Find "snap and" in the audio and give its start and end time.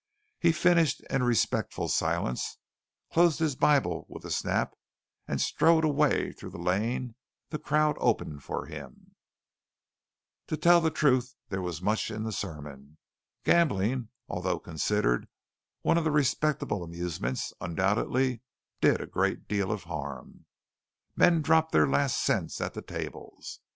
4.31-5.39